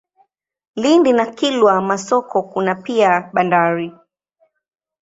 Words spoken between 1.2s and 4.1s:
Kilwa Masoko kuna pia bandari.